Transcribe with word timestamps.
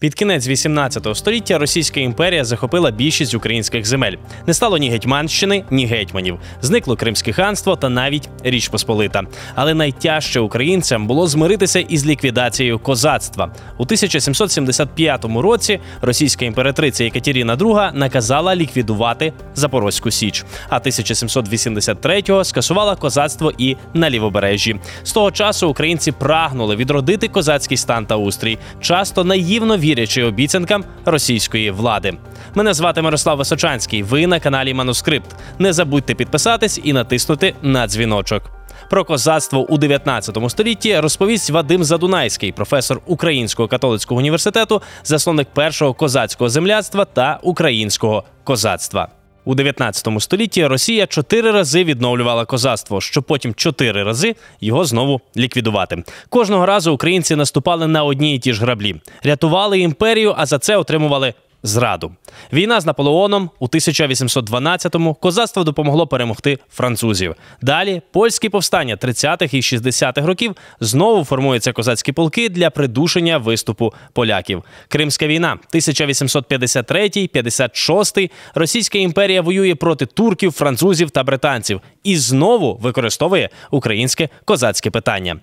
Під 0.00 0.14
кінець 0.14 0.48
18 0.48 1.16
століття 1.16 1.58
Російська 1.58 2.00
імперія 2.00 2.44
захопила 2.44 2.90
більшість 2.90 3.34
українських 3.34 3.86
земель. 3.86 4.12
Не 4.46 4.54
стало 4.54 4.78
ні 4.78 4.90
гетьманщини, 4.90 5.64
ні 5.70 5.86
гетьманів. 5.86 6.38
Зникло 6.62 6.96
Кримське 6.96 7.32
ханство 7.32 7.76
та 7.76 7.88
навіть 7.88 8.28
Річ 8.44 8.68
Посполита. 8.68 9.22
Але 9.54 9.74
найтяжче 9.74 10.40
українцям 10.40 11.06
було 11.06 11.26
змиритися 11.26 11.80
із 11.80 12.06
ліквідацією 12.06 12.78
козацтва. 12.78 13.44
У 13.78 13.82
1775 13.82 15.24
році 15.24 15.80
російська 16.00 16.44
імператриця 16.44 17.04
Екатерина 17.04 17.56
II 17.56 17.96
наказала 17.96 18.56
ліквідувати 18.56 19.32
Запорозьку 19.54 20.10
Січ. 20.10 20.44
А 20.68 20.78
1783-го 20.78 22.44
скасувала 22.44 22.96
козацтво 22.96 23.52
і 23.58 23.76
на 23.94 24.10
лівобережжі. 24.10 24.76
З 25.02 25.12
того 25.12 25.30
часу 25.30 25.68
українці 25.68 26.12
прагнули 26.12 26.76
відродити 26.76 27.28
козацький 27.28 27.76
стан 27.76 28.06
та 28.06 28.16
устрій, 28.16 28.58
часто 28.80 29.24
наївно 29.24 29.76
вірячи 29.90 30.24
обіцянкам 30.24 30.84
російської 31.04 31.70
влади. 31.70 32.12
Мене 32.54 32.74
звати 32.74 33.02
Мирослав 33.02 33.38
Височанський. 33.38 34.02
Ви 34.02 34.26
на 34.26 34.40
каналі 34.40 34.74
Манускрипт. 34.74 35.36
Не 35.58 35.72
забудьте 35.72 36.14
підписатись 36.14 36.80
і 36.84 36.92
натиснути 36.92 37.54
на 37.62 37.86
дзвіночок. 37.86 38.42
Про 38.90 39.04
козацтво 39.04 39.60
у 39.60 39.78
19 39.78 40.50
столітті 40.50 41.00
розповість 41.00 41.50
Вадим 41.50 41.84
Задунайський, 41.84 42.52
професор 42.52 43.00
Українського 43.06 43.68
католицького 43.68 44.18
університету, 44.18 44.82
засновник 45.04 45.48
першого 45.48 45.94
козацького 45.94 46.50
земляцтва 46.50 47.04
та 47.04 47.38
українського 47.42 48.24
козацтва. 48.44 49.19
У 49.44 49.54
19 49.54 50.08
столітті 50.18 50.66
Росія 50.66 51.06
чотири 51.06 51.50
рази 51.50 51.84
відновлювала 51.84 52.44
козацтво, 52.44 53.00
щоб 53.00 53.24
потім 53.24 53.54
чотири 53.54 54.02
рази 54.02 54.36
його 54.60 54.84
знову 54.84 55.20
ліквідувати. 55.36 56.04
Кожного 56.28 56.66
разу 56.66 56.92
українці 56.92 57.36
наступали 57.36 57.86
на 57.86 58.04
одні 58.04 58.34
і 58.34 58.38
ті 58.38 58.52
ж 58.52 58.60
граблі, 58.60 59.00
рятували 59.22 59.80
імперію, 59.80 60.34
а 60.36 60.46
за 60.46 60.58
це 60.58 60.76
отримували 60.76 61.34
зраду. 61.62 62.12
Війна 62.52 62.80
з 62.80 62.86
Наполеоном 62.86 63.50
у 63.58 63.66
1812-му 63.66 65.14
козацтво 65.14 65.64
допомогло 65.64 66.06
перемогти 66.06 66.58
французів. 66.70 67.34
Далі 67.62 68.02
польські 68.12 68.48
повстання 68.48 68.96
30-х 68.96 69.54
і 69.54 69.60
60-х 69.60 70.26
років 70.26 70.56
знову 70.80 71.24
формуються 71.24 71.72
козацькі 71.72 72.12
полки 72.12 72.48
для 72.48 72.70
придушення 72.70 73.38
виступу 73.38 73.92
поляків. 74.12 74.64
Кримська 74.88 75.26
війна 75.26 75.58
1853-56 75.74 78.30
Російська 78.54 78.98
імперія 78.98 79.42
воює 79.42 79.74
проти 79.74 80.06
турків, 80.06 80.52
французів 80.52 81.10
та 81.10 81.24
британців 81.24 81.80
і 82.04 82.16
знову 82.16 82.76
використовує 82.76 83.48
українське 83.70 84.28
козацьке 84.44 84.90
питання. 84.90 85.40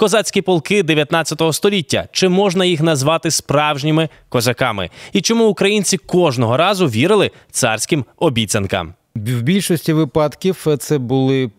Козацькі 0.00 0.42
полки 0.42 0.82
19 0.82 1.42
століття. 1.52 2.08
Чи 2.12 2.28
можна 2.28 2.64
їх 2.64 2.80
назвати 2.80 3.30
справжніми 3.30 4.08
козаками? 4.28 4.90
І 5.12 5.20
чому 5.20 5.46
українці 5.46 5.96
кожного 5.96 6.56
разу 6.56 6.86
вірили 6.86 7.30
царським 7.50 8.04
обіцянкам? 8.16 8.94
В 9.14 9.42
більшості 9.42 9.92
випадків 9.92 10.66
це 10.78 10.98
були 10.98 11.50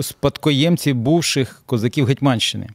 спадкоємці 0.00 0.92
бувших 0.92 1.62
козаків 1.66 2.06
Гетьманщини. 2.06 2.68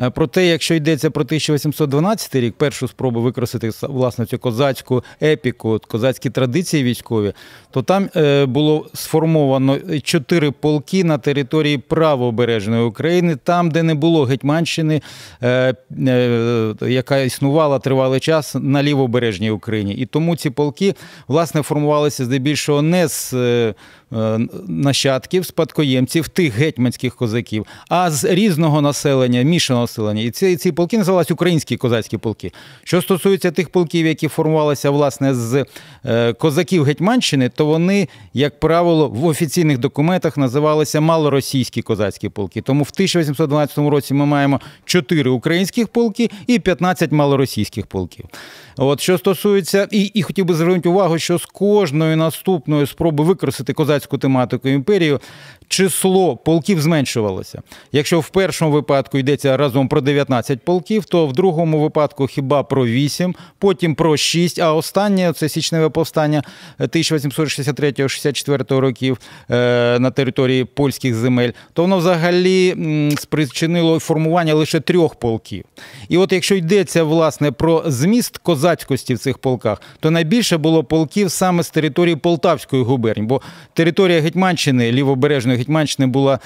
Е, 0.00 0.10
проте, 0.10 0.46
якщо 0.46 0.74
йдеться 0.74 1.10
про 1.10 1.24
1812 1.24 2.34
рік, 2.34 2.54
першу 2.54 2.88
спробу 2.88 3.20
використати 3.20 3.70
власне 3.82 4.26
цю 4.26 4.38
козацьку 4.38 5.04
епіку, 5.22 5.80
козацькі 5.88 6.30
традиції 6.30 6.84
військові, 6.84 7.32
то 7.70 7.82
там 7.82 8.08
е, 8.16 8.46
було 8.46 8.86
сформовано 8.94 9.78
чотири 10.02 10.50
полки 10.50 11.04
на 11.04 11.18
території 11.18 11.78
правобережної 11.78 12.82
України, 12.82 13.36
там, 13.44 13.70
де 13.70 13.82
не 13.82 13.94
було 13.94 14.24
Гетьманщини, 14.24 15.02
е, 15.42 15.74
яка 16.80 17.18
існувала 17.18 17.78
тривалий 17.78 18.20
час 18.20 18.56
на 18.60 18.82
лівобережній 18.82 19.50
Україні. 19.50 19.94
І 19.94 20.06
тому 20.06 20.36
ці 20.36 20.50
полки 20.50 20.94
власне 21.28 21.62
формувалися 21.62 22.24
здебільшого 22.24 22.82
не 22.82 23.08
з 23.08 23.34
нащадків, 24.66 25.46
спадкоємців 25.46 26.28
тих 26.28 26.54
гетьманських 26.54 27.16
козаків, 27.16 27.66
а 27.88 28.10
з 28.10 28.24
різного 28.24 28.80
населення, 28.80 29.42
мішаного 29.42 29.81
населення. 29.82 30.22
І 30.22 30.30
ці 30.30 30.56
ці 30.56 30.72
полки 30.72 30.98
називалися 30.98 31.34
українські 31.34 31.76
козацькі 31.76 32.18
полки. 32.18 32.52
Що 32.84 33.02
стосується 33.02 33.50
тих 33.50 33.68
полків, 33.68 34.06
які 34.06 34.28
формувалися 34.28 34.90
власне 34.90 35.34
з 35.34 35.66
е, 36.04 36.32
козаків 36.32 36.84
Гетьманщини, 36.84 37.48
то 37.48 37.66
вони, 37.66 38.08
як 38.34 38.60
правило, 38.60 39.08
в 39.08 39.24
офіційних 39.24 39.78
документах 39.78 40.36
називалися 40.36 41.00
малоросійські 41.00 41.82
козацькі 41.82 42.28
полки. 42.28 42.60
Тому 42.60 42.84
в 42.84 42.90
1812 42.94 43.78
році 43.78 44.14
ми 44.14 44.26
маємо 44.26 44.60
4 44.84 45.30
українських 45.30 45.88
полки 45.88 46.30
і 46.46 46.58
15 46.58 47.12
малоросійських 47.12 47.86
полків. 47.86 48.24
От 48.76 49.00
що 49.00 49.18
стосується, 49.18 49.88
і 49.90 50.02
і 50.02 50.22
хотів 50.22 50.44
би 50.44 50.54
звернути 50.54 50.88
увагу, 50.88 51.18
що 51.18 51.38
з 51.38 51.46
кожною 51.46 52.16
наступною 52.16 52.86
спроби 52.86 53.24
використати 53.24 53.72
козацьку 53.72 54.18
тематику 54.18 54.68
імперію 54.68 55.20
число 55.68 56.36
полків 56.36 56.80
зменшувалося. 56.80 57.62
Якщо 57.92 58.20
в 58.20 58.28
першому 58.28 58.72
випадку 58.72 59.18
йдеться 59.18 59.56
разом 59.72 59.88
про 59.88 60.00
19 60.00 60.60
полків, 60.64 61.04
то 61.04 61.26
в 61.26 61.32
другому 61.32 61.80
випадку 61.80 62.26
хіба 62.26 62.62
про 62.62 62.86
8, 62.86 63.34
потім 63.58 63.94
про 63.94 64.16
6, 64.16 64.58
а 64.58 64.74
останнє 64.74 65.32
це 65.32 65.48
січневе 65.48 65.88
повстання 65.88 66.42
1863-64 66.80 68.76
років 68.78 69.18
е, 69.50 69.98
на 69.98 70.10
території 70.10 70.64
польських 70.64 71.14
земель, 71.14 71.50
то 71.72 71.82
воно 71.82 71.98
взагалі 71.98 72.76
спричинило 73.18 73.98
формування 73.98 74.54
лише 74.54 74.80
трьох 74.80 75.14
полків. 75.14 75.64
І 76.08 76.18
от 76.18 76.32
якщо 76.32 76.54
йдеться 76.54 77.02
власне 77.02 77.52
про 77.52 77.82
зміст 77.86 78.38
козацькості 78.38 79.14
в 79.14 79.18
цих 79.18 79.38
полках, 79.38 79.82
то 80.00 80.10
найбільше 80.10 80.56
було 80.56 80.84
полків 80.84 81.30
саме 81.30 81.62
з 81.62 81.70
території 81.70 82.16
Полтавської 82.16 82.82
губернії, 82.82 83.26
бо 83.26 83.40
територія 83.74 84.20
Гетьманщини 84.20 84.92
лівобережної 84.92 85.58
Гетьманщини 85.58 86.06
була 86.06 86.38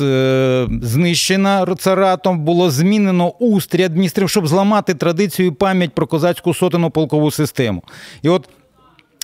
е, 0.00 0.68
знищена 0.82 1.66
царатом, 1.78 2.38
було 2.38 2.65
змінено 2.70 3.30
устрій 3.30 3.82
адміністрів, 3.84 4.30
щоб 4.30 4.46
зламати 4.46 4.94
традицію 4.94 5.48
і 5.48 5.50
пам'ять 5.50 5.94
про 5.94 6.06
козацьку 6.06 6.54
сотену 6.54 6.90
полкову 6.90 7.30
систему. 7.30 7.82
І 8.22 8.28
от 8.28 8.48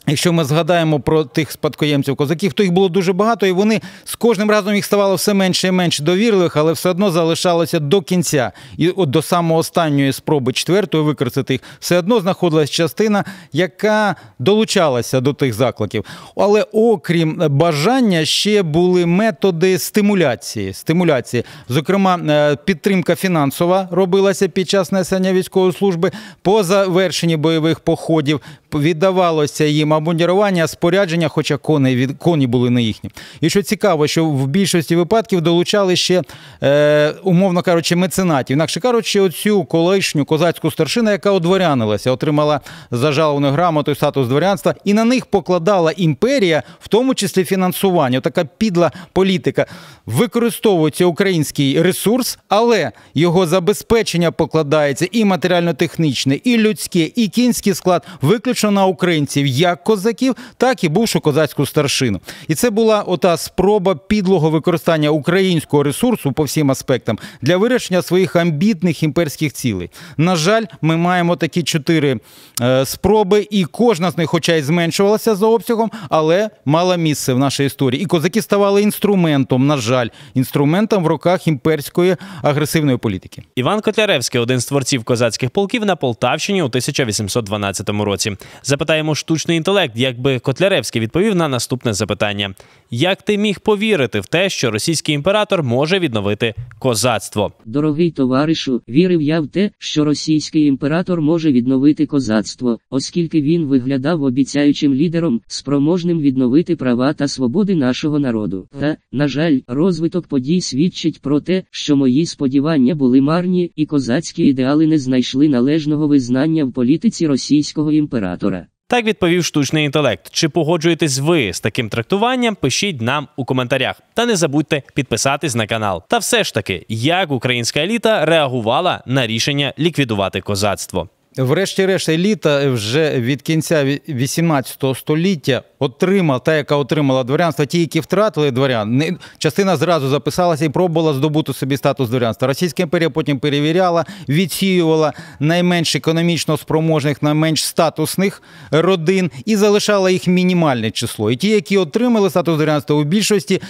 Якщо 0.06 0.32
ми 0.32 0.44
згадаємо 0.44 1.00
про 1.00 1.24
тих 1.24 1.52
спадкоємців 1.52 2.16
козаків, 2.16 2.52
то 2.52 2.62
їх 2.62 2.72
було 2.72 2.88
дуже 2.88 3.12
багато, 3.12 3.46
і 3.46 3.52
вони 3.52 3.80
з 4.04 4.14
кожним 4.14 4.50
разом 4.50 4.74
їх 4.74 4.84
ставало 4.84 5.14
все 5.14 5.34
менше 5.34 5.68
і 5.68 5.70
менше 5.70 6.02
довірливих, 6.02 6.56
але 6.56 6.72
все 6.72 6.90
одно 6.90 7.10
залишалося 7.10 7.78
до 7.78 8.02
кінця. 8.02 8.52
І 8.76 8.88
от 8.88 9.10
до 9.10 9.22
самої 9.22 9.60
останньої 9.60 10.12
спроби 10.12 10.52
четвертої 10.52 11.04
використати 11.04 11.54
їх, 11.54 11.60
все 11.80 11.98
одно 11.98 12.20
знаходилась 12.20 12.70
частина, 12.70 13.24
яка 13.52 14.16
долучалася 14.38 15.20
до 15.20 15.32
тих 15.32 15.54
закликів. 15.54 16.04
Але 16.36 16.66
окрім 16.72 17.42
бажання, 17.48 18.24
ще 18.24 18.62
були 18.62 19.06
методи 19.06 19.78
стимуляції. 19.78 20.72
стимуляції. 20.72 21.44
Зокрема, 21.68 22.16
е, 22.28 22.56
підтримка 22.56 23.14
фінансова 23.14 23.88
робилася 23.90 24.48
під 24.48 24.68
час 24.70 24.92
несення 24.92 25.32
військової 25.32 25.72
служби 25.72 26.10
по 26.42 26.62
завершенні 26.62 27.36
бойових 27.36 27.80
походів 27.80 28.40
віддавалося 28.74 29.64
їм 29.64 29.92
обмундірування, 29.92 30.66
спорядження, 30.66 31.28
хоча 31.28 31.56
коні 31.56 31.96
від 31.96 32.18
коні 32.18 32.46
були 32.46 32.70
не 32.70 32.82
їхні. 32.82 33.10
І 33.40 33.50
що 33.50 33.62
цікаво, 33.62 34.06
що 34.06 34.24
в 34.24 34.46
більшості 34.46 34.96
випадків 34.96 35.40
долучали 35.40 35.96
ще, 35.96 36.22
е, 36.62 37.14
умовно 37.22 37.62
кажучи, 37.62 37.96
меценатів. 37.96 38.54
Інакше 38.54 38.80
кажучи, 38.80 39.20
оцю 39.20 39.64
колишню 39.64 40.24
козацьку 40.24 40.70
старшину, 40.70 41.10
яка 41.10 41.30
одворянилася, 41.30 42.10
отримала 42.10 42.60
зажаловану 42.90 43.50
грамоту 43.50 43.90
і 43.90 43.94
статус 43.94 44.28
дворянства, 44.28 44.74
і 44.84 44.94
на 44.94 45.04
них 45.04 45.26
покладала 45.26 45.92
імперія, 45.96 46.62
в 46.80 46.88
тому 46.88 47.14
числі 47.14 47.44
фінансування. 47.44 48.20
Така 48.20 48.44
підла 48.44 48.92
політика. 49.12 49.66
Використовується 50.06 51.04
український 51.06 51.82
ресурс, 51.82 52.38
але 52.48 52.92
його 53.14 53.46
забезпечення 53.46 54.30
покладається 54.30 55.08
і 55.12 55.24
матеріально-технічне, 55.24 56.40
і 56.44 56.58
людське, 56.58 57.10
і 57.14 57.28
кінський 57.28 57.74
склад 57.74 58.06
виключно 58.22 58.61
вийшов 58.62 58.72
на 58.72 58.86
українців 58.86 59.46
як 59.46 59.84
козаків, 59.84 60.36
так 60.56 60.84
і 60.84 60.88
бувшу 60.88 61.20
козацьку 61.20 61.66
старшину. 61.66 62.20
І 62.48 62.54
це 62.54 62.70
була 62.70 63.02
ота 63.02 63.36
спроба 63.36 63.94
підлого 63.94 64.50
використання 64.50 65.10
українського 65.10 65.82
ресурсу 65.82 66.32
по 66.32 66.44
всім 66.44 66.70
аспектам 66.70 67.18
для 67.42 67.56
вирішення 67.56 68.02
своїх 68.02 68.36
амбітних 68.36 69.02
імперських 69.02 69.52
цілей. 69.52 69.90
На 70.16 70.36
жаль, 70.36 70.64
ми 70.82 70.96
маємо 70.96 71.36
такі 71.36 71.62
чотири 71.62 72.20
е, 72.62 72.86
спроби, 72.86 73.46
і 73.50 73.64
кожна 73.64 74.10
з 74.10 74.18
них, 74.18 74.30
хоча 74.30 74.54
й 74.54 74.62
зменшувалася 74.62 75.34
за 75.34 75.46
обсягом, 75.46 75.90
але 76.08 76.50
мала 76.64 76.96
місце 76.96 77.32
в 77.32 77.38
нашій 77.38 77.64
історії. 77.64 78.02
І 78.02 78.06
козаки 78.06 78.42
ставали 78.42 78.82
інструментом, 78.82 79.66
на 79.66 79.76
жаль, 79.76 80.08
інструментом 80.34 81.04
в 81.04 81.06
руках 81.06 81.46
імперської 81.46 82.16
агресивної 82.42 82.96
політики. 82.96 83.42
Іван 83.56 83.80
Котляревський, 83.80 84.40
один 84.40 84.60
з 84.60 84.66
творців 84.66 85.04
козацьких 85.04 85.50
полків 85.50 85.84
на 85.84 85.96
Полтавщині 85.96 86.62
у 86.62 86.66
1812 86.66 87.88
році. 87.88 88.36
Запитаємо 88.62 89.14
штучний 89.14 89.56
інтелект, 89.56 89.96
якби 89.96 90.38
Котляревський 90.38 91.00
відповів 91.00 91.34
на 91.34 91.48
наступне 91.48 91.94
запитання: 91.94 92.54
як 92.94 93.22
ти 93.22 93.38
міг 93.38 93.60
повірити 93.60 94.20
в 94.20 94.26
те, 94.26 94.48
що 94.48 94.70
російський 94.70 95.14
імператор 95.14 95.62
може 95.62 95.98
відновити 95.98 96.54
козацтво? 96.78 97.52
Дорогий 97.66 98.10
товаришу, 98.10 98.82
вірив 98.88 99.22
я 99.22 99.40
в 99.40 99.46
те, 99.46 99.70
що 99.78 100.04
російський 100.04 100.66
імператор 100.66 101.20
може 101.20 101.52
відновити 101.52 102.06
козацтво, 102.06 102.78
оскільки 102.90 103.42
він 103.42 103.64
виглядав 103.64 104.22
обіцяючим 104.22 104.94
лідером, 104.94 105.40
спроможним 105.46 106.20
відновити 106.20 106.76
права 106.76 107.12
та 107.12 107.28
свободи 107.28 107.74
нашого 107.74 108.18
народу. 108.18 108.68
Та, 108.80 108.96
на 109.12 109.28
жаль, 109.28 109.60
розвиток 109.66 110.26
подій 110.26 110.60
свідчить 110.60 111.20
про 111.20 111.40
те, 111.40 111.62
що 111.70 111.96
мої 111.96 112.26
сподівання 112.26 112.94
були 112.94 113.20
марні, 113.20 113.70
і 113.76 113.86
козацькі 113.86 114.44
ідеали 114.44 114.86
не 114.86 114.98
знайшли 114.98 115.48
належного 115.48 116.08
визнання 116.08 116.64
в 116.64 116.72
політиці 116.72 117.26
російського 117.26 117.92
імператора. 117.92 118.66
Так 118.92 119.04
відповів 119.04 119.44
штучний 119.44 119.84
інтелект. 119.84 120.30
Чи 120.30 120.48
погоджуєтесь 120.48 121.18
ви 121.18 121.52
з 121.52 121.60
таким 121.60 121.88
трактуванням? 121.88 122.54
Пишіть 122.54 123.00
нам 123.00 123.28
у 123.36 123.44
коментарях. 123.44 124.00
Та 124.14 124.26
не 124.26 124.36
забудьте 124.36 124.82
підписатись 124.94 125.54
на 125.54 125.66
канал. 125.66 126.02
Та 126.08 126.18
все 126.18 126.44
ж 126.44 126.54
таки, 126.54 126.86
як 126.88 127.30
українська 127.30 127.80
еліта 127.80 128.24
реагувала 128.24 129.02
на 129.06 129.26
рішення 129.26 129.72
ліквідувати 129.78 130.40
козацтво? 130.40 131.08
Врешті-решт, 131.36 132.08
еліта 132.08 132.68
вже 132.70 133.20
від 133.20 133.42
кінця 133.42 133.84
ві- 133.84 134.14
18 134.14 134.94
століття 134.94 135.62
отримала, 135.78 136.38
та, 136.38 136.54
яка 136.56 136.76
отримала 136.76 137.24
дворянство, 137.24 137.64
ті, 137.64 137.80
які 137.80 138.00
втратили 138.00 138.50
дворян, 138.50 139.18
частина 139.38 139.76
зразу 139.76 140.08
записалася 140.08 140.64
і 140.64 140.68
пробувала 140.68 141.14
здобути 141.14 141.52
собі 141.52 141.76
статус 141.76 142.08
дворянства. 142.08 142.48
Російська 142.48 142.82
імперія 142.82 143.10
потім 143.10 143.38
перевіряла, 143.38 144.04
відсіювала 144.28 145.12
найменш 145.40 145.96
економічно 145.96 146.56
спроможних, 146.56 147.22
найменш 147.22 147.64
статусних 147.64 148.42
родин 148.70 149.30
і 149.44 149.56
залишала 149.56 150.10
їх 150.10 150.26
мінімальне 150.26 150.90
число. 150.90 151.30
І 151.30 151.36
ті, 151.36 151.48
які 151.48 151.78
отримали 151.78 152.30
статус 152.30 152.56
дворянства 152.56 152.96
у 152.96 153.04
більшості. 153.04 153.60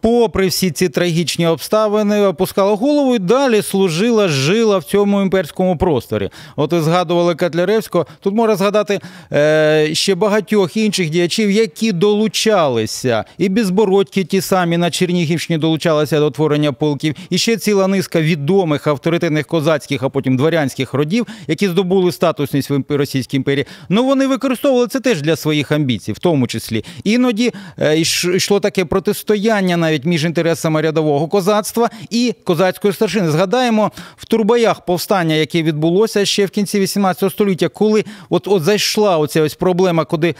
Попри 0.00 0.46
всі 0.46 0.70
ці 0.70 0.88
трагічні 0.88 1.46
обставини, 1.46 2.26
опускала 2.26 2.74
голову 2.74 3.14
і 3.14 3.18
далі 3.18 3.62
служила, 3.62 4.28
жила 4.28 4.78
в 4.78 4.84
цьому 4.84 5.22
імперському 5.22 5.76
просторі. 5.76 6.30
От 6.56 6.72
ви 6.72 6.80
згадували 6.80 7.34
Котляревського. 7.34 8.06
Тут 8.20 8.34
можна 8.34 8.56
згадати 8.56 9.00
е, 9.32 9.90
ще 9.92 10.14
багатьох 10.14 10.76
інших 10.76 11.10
діячів, 11.10 11.50
які 11.50 11.92
долучалися. 11.92 13.24
І 13.38 13.48
безбородьки 13.48 14.24
ті 14.24 14.40
самі 14.40 14.76
на 14.76 14.90
Чернігівщині 14.90 15.58
долучалися 15.58 16.20
до 16.20 16.30
творення 16.30 16.72
полків. 16.72 17.14
І 17.30 17.38
ще 17.38 17.56
ціла 17.56 17.86
низка 17.86 18.20
відомих 18.20 18.86
авторитетних 18.86 19.46
козацьких, 19.46 20.02
а 20.02 20.08
потім 20.08 20.36
дворянських 20.36 20.94
родів, 20.94 21.26
які 21.46 21.68
здобули 21.68 22.12
статусність 22.12 22.70
в 22.70 22.82
Російській 22.88 23.36
імперії. 23.36 23.66
Ну 23.88 24.04
вони 24.04 24.26
використовували 24.26 24.86
це 24.86 25.00
теж 25.00 25.22
для 25.22 25.36
своїх 25.36 25.72
амбіцій, 25.72 26.12
в 26.12 26.18
тому 26.18 26.46
числі. 26.46 26.84
Іноді 27.04 27.52
е, 27.78 28.00
йшло 28.34 28.60
таке 28.60 28.84
протистояння 28.84 29.76
навіть 29.90 30.04
між 30.04 30.24
інтересами 30.24 30.80
рядового 30.80 31.28
козацтва 31.28 31.90
і 32.10 32.34
козацької 32.44 32.94
старшини. 32.94 33.30
Згадаємо 33.30 33.90
в 34.16 34.26
Турбаях 34.26 34.84
повстання, 34.84 35.34
яке 35.34 35.62
відбулося 35.62 36.24
ще 36.24 36.46
в 36.46 36.50
кінці 36.50 36.80
18 36.80 37.32
століття, 37.32 37.68
коли 37.68 38.04
от, 38.30 38.48
от 38.48 38.62
зайшла 38.62 39.18
оця 39.18 39.42
ось 39.42 39.54
проблема, 39.54 40.04
куди 40.04 40.34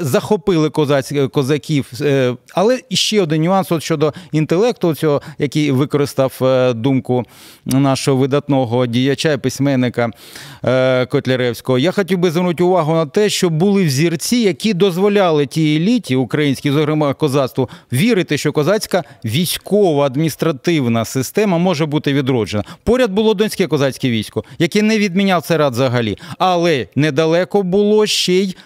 захопили 0.00 0.70
козаць, 0.70 1.12
козаків. 1.32 1.90
Е, 2.00 2.34
Але 2.54 2.80
ще 2.90 3.22
один 3.22 3.42
нюанс 3.42 3.72
от 3.72 3.82
щодо 3.82 4.12
інтелекту, 4.32 4.94
цього, 4.94 5.22
який 5.38 5.70
використав 5.70 6.38
е, 6.42 6.72
думку 6.72 7.24
нашого 7.64 8.16
видатного 8.16 8.86
діяча 8.86 9.32
і 9.32 9.36
письменника 9.36 10.10
е, 10.64 11.06
Котляревського. 11.06 11.78
Я 11.78 11.92
хотів 11.92 12.18
би 12.18 12.30
звернути 12.30 12.62
увагу 12.62 12.94
на 12.94 13.06
те, 13.06 13.28
що 13.28 13.50
були 13.50 13.84
взірці, 13.84 14.36
які 14.36 14.74
дозволяли 14.74 15.46
тій 15.46 15.76
еліті 15.76 16.16
українській, 16.16 16.70
зокрема 16.70 17.14
козацтву, 17.14 17.68
вірити, 17.92 18.38
що 18.38 18.52
козацька 18.78 19.04
військова 19.24 20.06
адміністративна 20.06 21.04
система 21.04 21.58
може 21.58 21.86
бути 21.86 22.12
відроджена. 22.12 22.64
Поряд 22.84 23.10
було 23.10 23.34
донське 23.34 23.66
козацьке 23.66 24.10
військо, 24.10 24.44
яке 24.58 24.82
не 24.82 24.98
відміняв 24.98 25.46
рад 25.50 25.72
взагалі. 25.72 26.18
Але 26.38 26.86
недалеко 26.96 27.62
було 27.62 28.06
ще 28.06 28.32
й. 28.32 28.56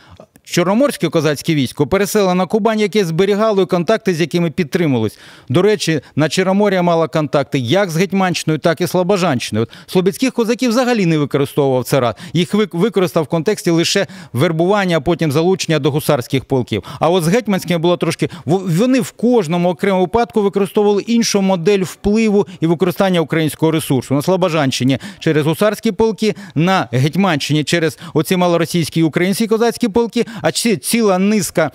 Чорноморське 0.44 1.09
козацьке 1.09 1.55
військо 1.55 1.87
переселено 1.87 2.35
на 2.35 2.47
Кубань, 2.47 2.81
яке 2.81 3.05
зберігало 3.05 3.62
і 3.62 3.67
контакти, 3.67 4.15
з 4.15 4.21
якими 4.21 4.50
підтримувались. 4.50 5.19
До 5.49 5.62
речі, 5.62 6.00
на 6.17 6.29
Чорномор'я 6.29 6.83
мала 6.83 7.09
контакти 7.09 7.59
як 7.59 7.91
з 7.91 7.97
Гетьманщиною, 7.97 8.59
так 8.59 8.81
і 8.81 8.87
Слобожанщиною. 8.87 9.67
От 9.87 9.91
Слобідських 9.93 10.33
козаків 10.33 10.71
взагалі 10.71 11.06
не 11.06 11.19
використовував 11.19 11.85
царат. 11.85 12.17
Їх 12.33 12.55
вик- 12.55 12.77
використав 12.77 13.25
в 13.25 13.27
контексті 13.27 13.71
лише 13.71 14.06
вербування, 14.33 14.97
а 14.97 15.00
потім 15.00 15.33
залучення 15.33 15.79
до 15.79 15.91
гусарських 15.91 16.45
полків. 16.45 16.83
А 17.00 17.11
от 17.11 17.25
з 17.25 17.29
гетьманськими 17.29 17.79
було 17.79 17.97
трошки 17.97 18.29
вони 18.45 19.00
в 19.00 19.11
кожному 19.11 19.69
окремому 19.69 20.03
випадку 20.05 20.43
використовували 20.43 21.03
іншу 21.03 21.43
модель 21.43 21.81
впливу 21.83 22.47
і 22.61 22.67
використання 22.67 23.21
українського 23.21 23.73
ресурсу. 23.73 24.15
На 24.15 24.23
Слобожанщині 24.23 24.99
через 25.19 25.47
гусарські 25.47 25.93
полки, 25.93 26.35
на 26.55 26.88
Гетьманщині 26.93 27.65
через 27.65 27.99
оці 28.15 28.37
малоросійські 28.37 29.00
і 29.00 29.03
українські 29.03 29.47
козацькі 29.47 29.88
полки, 29.88 30.27
а 30.43 30.52
ціла 30.52 31.19
низка. 31.19 31.70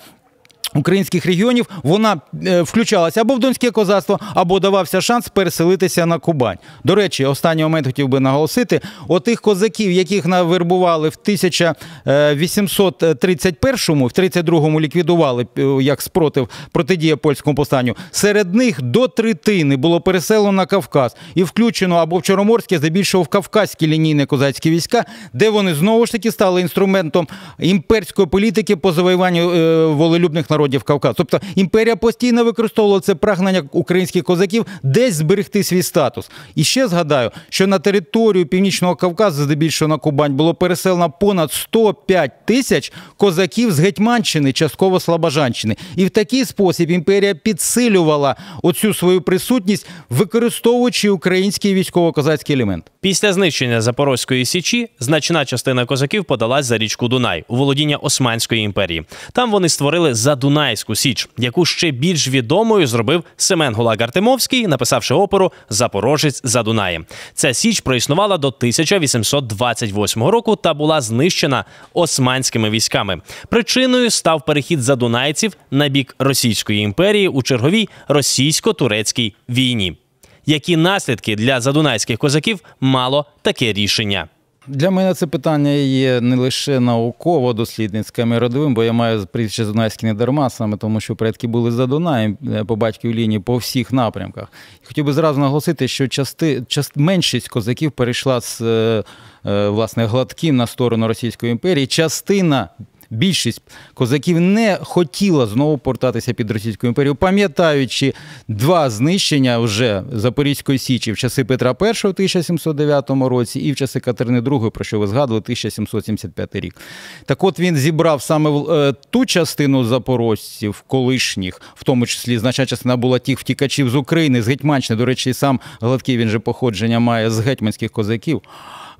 Українських 0.74 1.26
регіонів 1.26 1.66
вона 1.82 2.20
е, 2.46 2.62
включалася 2.62 3.20
або 3.20 3.34
в 3.34 3.38
донське 3.38 3.70
козацтво, 3.70 4.20
або 4.34 4.60
давався 4.60 5.00
шанс 5.00 5.28
переселитися 5.28 6.06
на 6.06 6.18
Кубань. 6.18 6.56
До 6.84 6.94
речі, 6.94 7.24
останній 7.24 7.62
момент 7.62 7.86
хотів 7.86 8.08
би 8.08 8.20
наголосити: 8.20 8.80
отих 9.08 9.40
козаків, 9.40 9.90
яких 9.90 10.26
навербували 10.26 11.08
в 11.08 11.16
1831-му, 11.24 14.06
в 14.06 14.10
32-му 14.10 14.80
ліквідували 14.80 15.46
е, 15.58 15.62
як 15.80 16.02
спротив 16.02 16.48
протидія 16.72 17.16
польському 17.16 17.56
повстанню. 17.56 17.96
Серед 18.10 18.54
них 18.54 18.82
до 18.82 19.08
третини 19.08 19.76
було 19.76 20.00
переселено 20.00 20.52
на 20.52 20.66
Кавказ 20.66 21.16
і 21.34 21.42
включено 21.42 21.96
або 21.96 22.18
в 22.18 22.22
Чорноморське, 22.22 22.78
здебільшого 22.78 23.24
в 23.24 23.28
Кавказькі 23.28 23.86
лінійні 23.86 24.26
козацькі 24.26 24.70
війська, 24.70 25.04
де 25.32 25.50
вони 25.50 25.74
знову 25.74 26.06
ж 26.06 26.12
таки 26.12 26.32
стали 26.32 26.60
інструментом 26.60 27.28
імперської 27.58 28.28
політики 28.28 28.76
по 28.76 28.92
завоюванню 28.92 29.52
е, 29.52 29.86
волелюбних 29.86 30.50
народів 30.50 30.57
Кавказу. 30.66 31.14
Тобто 31.16 31.40
імперія 31.54 31.96
постійно 31.96 32.44
використовувала 32.44 33.00
це 33.00 33.14
прагнення 33.14 33.62
українських 33.72 34.24
козаків 34.24 34.66
десь 34.82 35.14
зберегти 35.14 35.64
свій 35.64 35.82
статус. 35.82 36.30
І 36.54 36.64
ще 36.64 36.88
згадаю, 36.88 37.30
що 37.48 37.66
на 37.66 37.78
територію 37.78 38.46
Північного 38.46 38.96
Кавказу, 38.96 39.42
здебільшого 39.42 39.88
на 39.88 39.98
Кубань, 39.98 40.34
було 40.34 40.54
переселено 40.54 41.10
понад 41.20 41.52
105 41.52 42.32
тисяч 42.44 42.92
козаків 43.16 43.72
з 43.72 43.80
Гетьманщини, 43.80 44.52
частково 44.52 45.00
Слобожанщини. 45.00 45.76
І 45.96 46.04
в 46.04 46.10
такий 46.10 46.44
спосіб 46.44 46.90
імперія 46.90 47.34
підсилювала 47.34 48.36
оцю 48.62 48.94
свою 48.94 49.22
присутність, 49.22 49.86
використовуючи 50.10 51.10
український 51.10 51.74
військово-козацький 51.74 52.56
елемент. 52.56 52.84
Після 53.00 53.32
знищення 53.32 53.80
Запорозької 53.80 54.44
січі 54.44 54.88
значна 55.00 55.44
частина 55.44 55.84
козаків 55.84 56.24
подалась 56.24 56.66
за 56.66 56.78
річку 56.78 57.08
Дунай 57.08 57.44
у 57.48 57.56
володіння 57.56 57.96
Османської 57.96 58.62
імперії. 58.62 59.04
Там 59.32 59.50
вони 59.50 59.68
створили 59.68 60.14
Задунайську 60.48 60.94
Січ, 60.94 61.28
яку 61.38 61.64
ще 61.66 61.90
більш 61.90 62.28
відомою 62.28 62.86
зробив 62.86 63.24
Семен 63.36 63.74
Гулак 63.74 64.00
Артемовський, 64.00 64.66
написавши 64.66 65.14
оперу 65.14 65.52
Запорожець 65.68 66.40
за 66.44 66.62
Дунаєм. 66.62 67.06
Ця 67.34 67.54
січ 67.54 67.80
проіснувала 67.80 68.38
до 68.38 68.48
1828 68.48 70.22
року 70.22 70.56
та 70.56 70.74
була 70.74 71.00
знищена 71.00 71.64
османськими 71.94 72.70
військами. 72.70 73.20
Причиною 73.48 74.10
став 74.10 74.44
перехід 74.44 74.82
задунайців 74.82 75.56
на 75.70 75.88
бік 75.88 76.16
Російської 76.18 76.80
імперії 76.80 77.28
у 77.28 77.42
черговій 77.42 77.88
російсько-турецькій 78.08 79.34
війні. 79.48 79.98
Які 80.46 80.76
наслідки 80.76 81.36
для 81.36 81.60
задунайських 81.60 82.18
козаків 82.18 82.60
мало 82.80 83.26
таке 83.42 83.72
рішення? 83.72 84.28
Для 84.68 84.90
мене 84.90 85.14
це 85.14 85.26
питання 85.26 85.70
є 85.70 86.20
не 86.20 86.36
лише 86.36 86.80
науково-дослідницьким 86.80 88.32
і 88.32 88.38
родовим, 88.38 88.74
бо 88.74 88.84
я 88.84 88.92
маю 88.92 89.26
прізвище 89.26 89.64
Дунайське 89.64 90.06
не 90.06 90.14
дарма, 90.14 90.50
саме 90.50 90.76
тому 90.76 91.00
що 91.00 91.16
предки 91.16 91.46
були 91.46 91.70
за 91.70 91.86
Дунаєм 91.86 92.38
е, 92.54 92.64
по 92.64 92.76
батьків 92.76 93.14
лінії 93.14 93.40
по 93.40 93.56
всіх 93.56 93.92
напрямках. 93.92 94.52
Хотів 94.84 95.04
би 95.04 95.12
зразу 95.12 95.40
наголосити, 95.40 95.88
що 95.88 96.08
части, 96.08 96.62
част, 96.68 96.96
меншість 96.96 97.48
козаків 97.48 97.92
перейшла 97.92 98.40
з 98.40 98.60
е, 98.60 99.04
е, 99.46 99.68
власне 99.68 100.06
гладків 100.06 100.54
на 100.54 100.66
сторону 100.66 101.08
Російської 101.08 101.52
імперії. 101.52 101.86
Частина 101.86 102.68
більшість 103.10 103.62
козаків 103.94 104.40
не 104.40 104.78
хотіла 104.82 105.46
знову 105.46 105.78
повертатися 105.78 106.32
під 106.32 106.50
Російську 106.50 106.86
імперію, 106.86 107.14
пам'ятаючи 107.14 108.14
два 108.48 108.90
знищення 108.90 109.58
вже 109.58 110.02
Запорізької 110.12 110.78
Січі 110.78 111.12
в 111.12 111.16
часи 111.16 111.44
Петра 111.44 111.70
І 111.70 111.92
в 111.92 112.06
1709 112.06 113.10
році 113.10 113.60
і 113.60 113.72
в 113.72 113.76
часи 113.76 114.00
Катерини 114.00 114.40
II, 114.40 114.70
про 114.70 114.84
що 114.84 114.98
ви 114.98 115.06
згадували, 115.06 115.40
1775 115.40 116.54
рік. 116.54 116.76
Так 117.24 117.44
от 117.44 117.60
він 117.60 117.76
зібрав 117.76 118.22
саме 118.22 118.50
е, 118.50 118.94
ту 119.10 119.26
частину 119.26 119.84
запорожців, 119.84 120.84
колишніх, 120.86 121.60
в 121.74 121.84
тому 121.84 122.06
числі 122.06 122.38
значна 122.38 122.66
частина 122.66 122.96
була 122.96 123.18
тих 123.18 123.38
втікачів 123.38 123.90
з 123.90 123.94
України, 123.94 124.42
з 124.42 124.48
Гетьманщини. 124.48 124.98
До 124.98 125.04
речі, 125.04 125.34
сам 125.34 125.60
Гладкий 125.80 126.16
він 126.16 126.28
же 126.28 126.38
походження 126.38 127.00
має 127.00 127.30
з 127.30 127.40
гетьманських 127.40 127.90
козаків. 127.90 128.42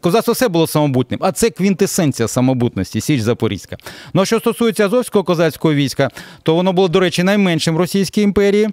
Козацтво 0.00 0.32
все 0.34 0.48
було 0.48 0.66
самобутним, 0.66 1.20
а 1.22 1.32
це 1.32 1.50
квінтесенція 1.50 2.28
самобутності, 2.28 3.00
Січ 3.00 3.20
Запорізька. 3.20 3.76
Ну 4.14 4.22
а 4.22 4.24
що 4.24 4.38
стосується 4.40 4.86
Азовського 4.86 5.24
козацького 5.24 5.74
війська, 5.74 6.10
то 6.42 6.54
воно 6.54 6.72
було, 6.72 6.88
до 6.88 7.00
речі, 7.00 7.22
найменшим 7.22 7.74
в 7.74 7.78
Російській 7.78 8.22
імперії. 8.22 8.68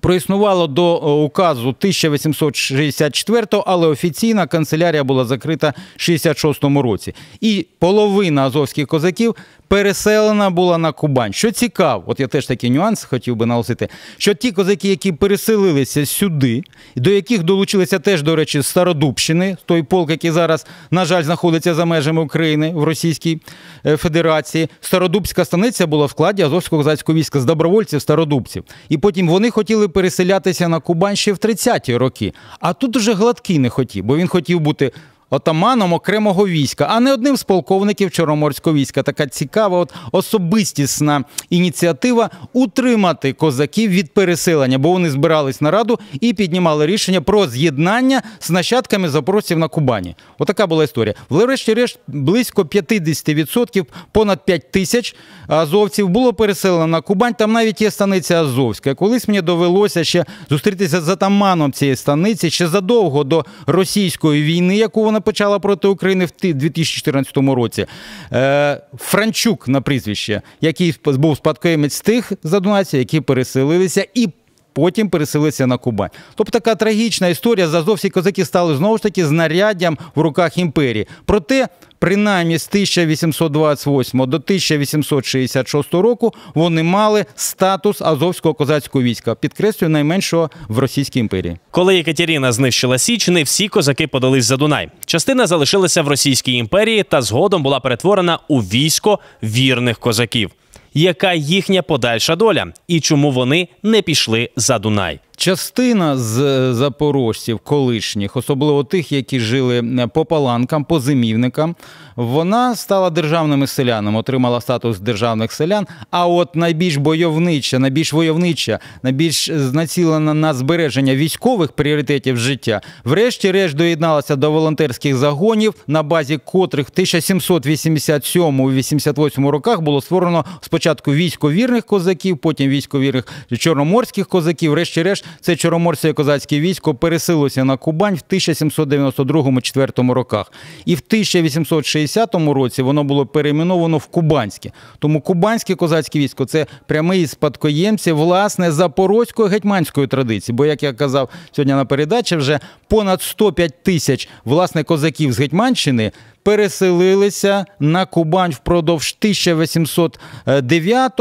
Проіснувало 0.00 0.66
до 0.66 0.96
е, 0.96 1.24
указу 1.24 1.68
1864, 1.68 3.46
але 3.66 3.86
офіційна 3.86 4.46
канцелярія 4.46 5.04
була 5.04 5.24
закрита 5.24 5.74
в 5.96 6.00
66 6.00 6.64
році. 6.64 7.14
І 7.40 7.66
половина 7.78 8.42
азовських 8.42 8.86
козаків 8.86 9.36
переселена 9.72 10.50
була 10.50 10.78
на 10.78 10.92
Кубань. 10.92 11.32
Що 11.32 11.50
цікаво, 11.50 12.04
от 12.06 12.20
я 12.20 12.26
теж 12.26 12.46
такий 12.46 12.70
нюанс 12.70 13.04
хотів 13.04 13.36
би 13.36 13.46
наголосити, 13.46 13.88
що 14.18 14.34
ті 14.34 14.52
козаки, 14.52 14.88
які 14.88 15.12
переселилися 15.12 16.06
сюди, 16.06 16.62
до 16.96 17.10
яких 17.10 17.42
долучилися 17.42 17.98
теж, 17.98 18.22
до 18.22 18.36
речі, 18.36 18.62
Стародубщини, 18.62 19.56
той 19.66 19.82
полк, 19.82 20.10
який 20.10 20.30
зараз, 20.30 20.66
на 20.90 21.04
жаль, 21.04 21.22
знаходиться 21.22 21.74
за 21.74 21.84
межами 21.84 22.22
України 22.22 22.72
в 22.74 22.84
Російській 22.84 23.40
е, 23.86 23.96
Федерації, 23.96 24.68
Стародубська 24.80 25.44
станиця 25.44 25.86
була 25.86 26.06
в 26.06 26.10
складі 26.10 26.42
Азовського 26.42 26.82
козацького 26.82 27.18
війська 27.18 27.40
з 27.40 27.44
добровольців 27.44 28.02
стародубців. 28.02 28.64
І 28.88 28.98
потім 28.98 29.28
вони 29.28 29.50
хотіли 29.50 29.88
переселятися 29.88 30.68
на 30.68 30.80
Кубань 30.80 31.16
ще 31.16 31.32
в 31.32 31.36
30-ті 31.36 31.96
роки. 31.96 32.32
А 32.60 32.72
тут 32.72 32.96
уже 32.96 33.12
гладкий 33.12 33.58
не 33.58 33.68
хотів, 33.68 34.04
бо 34.04 34.16
він 34.16 34.28
хотів 34.28 34.60
бути 34.60 34.92
отаманом 35.32 35.92
окремого 35.92 36.48
війська, 36.48 36.86
а 36.90 37.00
не 37.00 37.12
одним 37.12 37.36
з 37.36 37.42
полковників 37.42 38.10
Чорноморського 38.10 38.76
війська. 38.76 39.02
Така 39.02 39.26
цікава, 39.26 39.78
от 39.78 39.94
особистісна 40.12 41.24
ініціатива 41.50 42.30
утримати 42.52 43.32
козаків 43.32 43.90
від 43.90 44.14
переселення, 44.14 44.78
бо 44.78 44.92
вони 44.92 45.10
збирались 45.10 45.60
на 45.60 45.70
раду 45.70 45.98
і 46.20 46.32
піднімали 46.32 46.86
рішення 46.86 47.20
про 47.20 47.46
з'єднання 47.46 48.22
з 48.40 48.50
нащадками 48.50 49.08
запорожців 49.08 49.58
на 49.58 49.68
Кубані. 49.68 50.16
Отака 50.38 50.66
була 50.66 50.84
історія. 50.84 51.14
Врешті-решт, 51.30 51.98
близько 52.06 52.62
50%, 52.62 53.84
понад 54.12 54.44
5 54.44 54.70
тисяч 54.70 55.16
азовців 55.46 56.08
було 56.08 56.32
переселено 56.32 56.86
на 56.86 57.00
Кубань. 57.00 57.34
Там 57.34 57.52
навіть 57.52 57.80
є 57.82 57.90
станиця 57.90 58.42
Азовська. 58.42 58.94
Колись 58.94 59.28
мені 59.28 59.40
довелося 59.40 60.04
ще 60.04 60.24
зустрітися 60.50 61.00
з 61.00 61.08
атаманом 61.08 61.72
цієї 61.72 61.96
станиці 61.96 62.50
ще 62.50 62.68
задовго 62.68 63.24
до 63.24 63.44
російської 63.66 64.42
війни, 64.42 64.76
яку 64.76 65.04
вона 65.04 65.21
почала 65.22 65.58
проти 65.58 65.88
України 65.88 66.24
в 66.24 66.30
2014 66.54 67.36
році. 67.36 67.86
Е, 68.32 68.80
Франчук 68.98 69.68
на 69.68 69.80
прізвище, 69.80 70.42
який 70.60 70.94
був 71.04 71.36
спадкоємець 71.36 72.00
тих 72.00 72.32
задунайців, 72.42 72.98
які 73.00 73.20
переселилися 73.20 74.06
і. 74.14 74.28
Потім 74.72 75.08
переселилися 75.08 75.66
на 75.66 75.76
Кубань. 75.76 76.10
Тобто 76.34 76.50
така 76.50 76.74
трагічна 76.74 77.28
історія. 77.28 77.68
Зазовські 77.68 78.10
козаки 78.10 78.44
стали 78.44 78.76
знову 78.76 78.96
ж 78.96 79.02
таки 79.02 79.26
знаряддям 79.26 79.98
в 80.14 80.20
руках 80.20 80.58
імперії. 80.58 81.06
Проте, 81.24 81.68
принаймні 81.98 82.58
з 82.58 82.68
1828 82.68 84.18
до 84.20 84.36
1866 84.36 85.94
року 85.94 86.34
вони 86.54 86.82
мали 86.82 87.24
статус 87.34 88.02
Азовського 88.02 88.54
козацького 88.54 89.04
війська, 89.04 89.34
підкреслюю, 89.34 89.90
найменшого 89.90 90.50
в 90.68 90.78
Російській 90.78 91.20
імперії. 91.20 91.56
Коли 91.70 91.98
Екатерина 91.98 92.52
знищила 92.52 92.98
Січ, 92.98 93.28
не 93.28 93.42
всі 93.42 93.68
козаки 93.68 94.06
подались 94.06 94.44
за 94.44 94.56
Дунай. 94.56 94.88
Частина 95.06 95.46
залишилася 95.46 96.02
в 96.02 96.08
Російській 96.08 96.52
імперії 96.52 97.02
та 97.02 97.22
згодом 97.22 97.62
була 97.62 97.80
перетворена 97.80 98.38
у 98.48 98.60
військо 98.60 99.18
вірних 99.42 99.98
козаків. 99.98 100.50
Яка 100.94 101.32
їхня 101.32 101.82
подальша 101.82 102.36
доля 102.36 102.66
і 102.88 103.00
чому 103.00 103.30
вони 103.30 103.68
не 103.82 104.02
пішли 104.02 104.50
за 104.56 104.78
Дунай? 104.78 105.20
Частина 105.36 106.16
з 106.16 106.40
е, 106.40 106.74
запорожців 106.74 107.58
колишніх, 107.58 108.36
особливо 108.36 108.84
тих, 108.84 109.12
які 109.12 109.40
жили 109.40 109.78
е, 109.78 110.06
по 110.06 110.24
паланкам, 110.24 110.84
по 110.84 111.00
зимівникам, 111.00 111.76
вона 112.16 112.76
стала 112.76 113.10
державними 113.10 113.66
селянами, 113.66 114.18
отримала 114.18 114.60
статус 114.60 115.00
державних 115.00 115.52
селян. 115.52 115.86
А 116.10 116.26
от 116.26 116.56
найбільш 116.56 116.96
бойовнича, 116.96 117.78
найбільш 117.78 118.12
войовнича, 118.12 118.78
найбільш 119.02 119.48
націлена 119.48 120.34
на 120.34 120.54
збереження 120.54 121.14
військових 121.14 121.72
пріоритетів 121.72 122.36
життя, 122.36 122.80
врешті-решт 123.04 123.76
доєдналася 123.76 124.36
до 124.36 124.50
волонтерських 124.50 125.16
загонів, 125.16 125.74
на 125.86 126.02
базі 126.02 126.40
котрих 126.44 126.88
в 126.88 126.92
1787-88 127.00 129.48
роках 129.48 129.80
було 129.80 130.02
створено 130.02 130.44
спочатку 130.60 131.12
військо 131.12 131.52
вірних 131.52 131.84
козаків, 131.84 132.38
потім 132.38 132.70
військо 132.70 133.00
вірних 133.00 133.28
чорноморських 133.58 134.28
козаків. 134.28 134.70
Врешті-решт 134.70 135.21
це 135.40 135.56
чорноморське 135.56 136.12
козацьке 136.12 136.60
військо 136.60 136.94
переселилося 136.94 137.64
на 137.64 137.76
Кубань 137.76 138.14
в 138.14 138.22
1792-4 138.32 140.12
роках. 140.12 140.52
І 140.84 140.94
в 140.94 141.02
1860 141.08 142.34
році 142.34 142.82
воно 142.82 143.04
було 143.04 143.26
перейменовано 143.26 143.98
в 143.98 144.06
Кубанське. 144.06 144.72
Тому 144.98 145.20
Кубанське 145.20 145.74
козацьке 145.74 146.18
військо 146.18 146.44
це 146.44 146.66
прямий 146.86 147.26
спадкоємці 147.26 148.12
власне 148.12 148.72
запорозької 148.72 149.48
гетьманської 149.48 150.06
традиції. 150.06 150.56
Бо, 150.56 150.66
як 150.66 150.82
я 150.82 150.92
казав 150.92 151.28
сьогодні 151.52 151.74
на 151.74 151.84
передачі, 151.84 152.36
вже 152.36 152.60
понад 152.88 153.22
105 153.22 153.82
тисяч 153.82 154.28
власне 154.44 154.84
козаків 154.84 155.32
з 155.32 155.38
Гетьманщини 155.38 156.12
переселилися 156.42 157.64
на 157.80 158.06
Кубань 158.06 158.50
впродовж 158.50 159.16
1809 159.18 161.12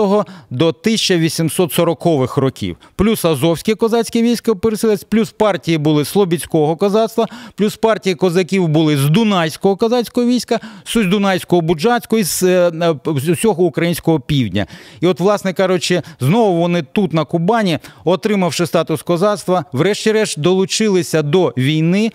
до 0.50 0.68
1840 0.68 2.38
років. 2.38 2.78
Плюс 2.96 3.26
Азовське 3.26 3.76
козацьке 3.76 4.22
військо 4.22 4.56
переселилось, 4.56 5.04
плюс 5.04 5.32
партії 5.32 5.78
були 5.78 6.06
Слобідського 6.06 6.76
козацтва, 6.76 7.28
плюс 7.56 7.76
партії 7.76 8.16
козаків 8.16 8.68
були 8.68 8.98
з 8.98 9.10
Дунайського 9.10 9.76
козацького 9.76 10.28
війська, 10.28 10.60
з 10.86 10.96
Дунайського 10.96 11.62
Буджацького 11.62 12.22
і 12.22 12.26
е, 12.44 12.48
е, 12.48 12.96
з 13.06 13.30
усього 13.30 13.64
українського 13.64 14.20
півдня. 14.20 14.66
І 15.02 15.08
от, 15.08 15.20
власне 15.20 15.54
кажучи, 15.54 16.02
знову 16.20 16.58
вони 16.58 16.82
тут 16.82 17.14
на 17.14 17.26
Кубані, 17.26 17.80
отримавши 18.04 18.66
статус 18.66 19.02
козацтва, 19.02 19.66
врешті-решт 19.74 20.40
долучилися 20.40 21.22
до 21.22 21.54
війни 21.58 22.12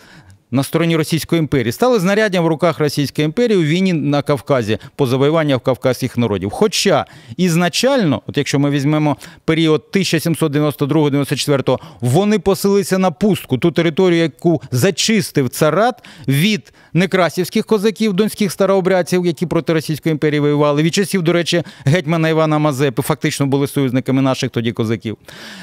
на 0.51 0.63
стороні 0.63 0.97
Російської 0.97 1.39
імперії, 1.39 1.73
стали 1.73 2.01
знаряддям 2.01 2.45
в 2.45 2.47
руках 2.47 2.79
Російської 2.79 3.25
імперії 3.25 3.59
у 3.59 3.63
війні 3.63 3.93
на 3.93 4.23
Кавказі 4.23 4.79
по 4.97 5.07
завоюванню 5.07 5.61
кавказьких 5.61 6.17
народів. 6.17 6.51
Хоча 6.51 7.07
ізначально, 7.37 8.23
от 8.27 8.37
якщо 8.37 8.59
ми 8.59 8.71
візьмемо 8.71 9.17
період 9.45 9.85
1792-94, 9.93 11.79
вони 12.01 12.39
поселилися 12.39 12.99
на 12.99 13.11
пустку, 13.11 13.59
ту 13.59 13.71
територію, 13.71 14.23
яку 14.23 14.63
зачистив 14.71 15.49
царат 15.49 16.03
від 16.29 16.73
некрасівських 16.93 17.67
козаків, 17.67 18.13
донських 18.13 18.53
старообрядців, 18.53 19.27
які 19.27 19.47
проти 19.47 19.73
Російської 19.73 20.11
імперії 20.11 20.41
воювали, 20.41 20.83
від 20.83 20.95
часів, 20.95 21.23
до 21.23 21.33
речі, 21.33 21.63
гетьмана 21.85 22.29
Івана 22.29 22.59
Мазепи, 22.59 23.03
фактично 23.03 23.47
були 23.47 23.67
союзниками 23.67 24.23
наших 24.23 24.51
тоді 24.51 24.73
козаків. 24.73 25.17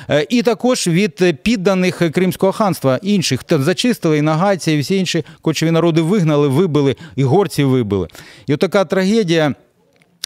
Е, 0.10 0.28
І 0.30 0.42
також 0.42 0.88
від 0.88 1.42
підданих 1.44 2.12
Кримського 2.12 2.52
ханства 2.52 3.00
інших 3.04 3.42
зачистили 3.50 4.18
і 4.18 4.22
нагайці, 4.22 4.73
і 4.74 4.80
всі 4.80 4.98
інші 4.98 5.26
кочові 5.42 5.72
народи 5.72 6.02
вигнали, 6.02 6.48
вибили, 6.48 6.96
і 7.16 7.24
горці 7.24 7.64
вибили. 7.64 8.08
І 8.48 8.54
отака 8.54 8.86
трагедія. 8.86 9.56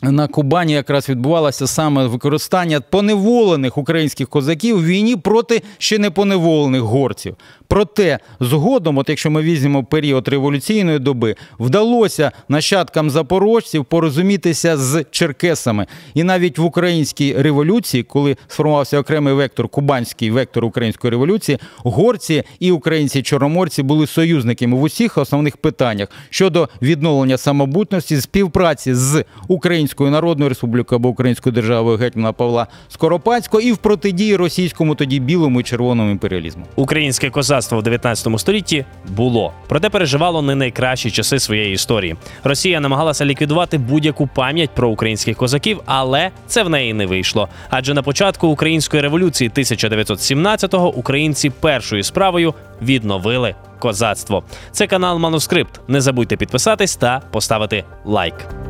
На 0.03 0.27
Кубані 0.27 0.73
якраз 0.73 1.09
відбувалося 1.09 1.67
саме 1.67 2.07
використання 2.07 2.81
поневолених 2.81 3.77
українських 3.77 4.29
козаків 4.29 4.77
в 4.77 4.85
війні 4.85 5.15
проти 5.15 5.61
ще 5.77 5.97
не 5.97 6.09
поневолених 6.09 6.81
горців. 6.81 7.35
Проте 7.67 8.19
згодом, 8.39 8.97
от 8.97 9.09
якщо 9.09 9.31
ми 9.31 9.41
візьмемо 9.41 9.83
період 9.83 10.27
революційної 10.27 10.99
доби, 10.99 11.35
вдалося 11.59 12.31
нащадкам 12.49 13.09
запорожців 13.09 13.85
порозумітися 13.85 14.77
з 14.77 15.05
черкесами. 15.11 15.87
І 16.13 16.23
навіть 16.23 16.57
в 16.57 16.63
українській 16.63 17.33
революції, 17.33 18.03
коли 18.03 18.37
сформувався 18.47 18.99
окремий 18.99 19.33
вектор, 19.33 19.67
кубанський 19.67 20.31
вектор 20.31 20.65
української 20.65 21.11
революції, 21.11 21.57
горці 21.77 22.43
і 22.59 22.71
українці 22.71 23.21
чорноморці 23.21 23.83
були 23.83 24.07
союзниками 24.07 24.77
в 24.77 24.81
усіх 24.81 25.17
основних 25.17 25.57
питаннях 25.57 26.07
щодо 26.29 26.69
відновлення 26.81 27.37
самобутності, 27.37 28.21
співпраці 28.21 28.93
з 28.93 29.23
Українською 29.47 29.86
Народною 29.99 30.49
Республікою 30.49 30.99
або 30.99 31.09
Українською 31.09 31.53
державою 31.53 31.97
гетьмана 31.97 32.33
Павла 32.33 32.67
Скоропадського 32.89 33.61
і 33.61 33.71
в 33.71 33.77
протидії 33.77 34.35
російському 34.35 34.95
тоді 34.95 35.19
білому 35.19 35.59
і 35.61 35.63
червоному 35.63 36.11
імперіалізму. 36.11 36.65
Українське 36.75 37.29
козацтво 37.29 37.79
в 37.79 37.83
19 37.83 38.39
столітті 38.39 38.85
було, 39.07 39.53
проте 39.67 39.89
переживало 39.89 40.41
не 40.41 40.55
найкращі 40.55 41.11
часи 41.11 41.39
своєї 41.39 41.73
історії. 41.73 42.15
Росія 42.43 42.79
намагалася 42.79 43.25
ліквідувати 43.25 43.77
будь-яку 43.77 44.29
пам'ять 44.35 44.69
про 44.69 44.89
українських 44.89 45.37
козаків, 45.37 45.81
але 45.85 46.31
це 46.47 46.63
в 46.63 46.69
неї 46.69 46.93
не 46.93 47.05
вийшло. 47.05 47.49
Адже 47.69 47.93
на 47.93 48.03
початку 48.03 48.47
української 48.47 49.01
революції 49.01 49.49
1917-го 49.49 50.93
українці 50.93 51.49
першою 51.49 52.03
справою 52.03 52.53
відновили 52.81 53.55
козацтво. 53.79 54.43
Це 54.71 54.87
канал 54.87 55.19
Манускрипт. 55.19 55.81
Не 55.87 56.01
забудьте 56.01 56.37
підписатись 56.37 56.95
та 56.95 57.21
поставити 57.31 57.83
лайк. 58.05 58.66